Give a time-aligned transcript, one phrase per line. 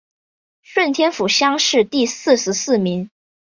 [0.63, 3.11] 顺天府乡试第四十四名。